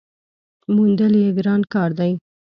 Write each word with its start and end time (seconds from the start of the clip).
موندل 0.73 1.13
یې 1.21 1.27
ګران 1.37 1.61
کار 1.73 1.89
دی. 1.99 2.11